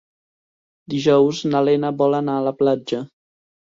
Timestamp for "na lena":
1.51-1.93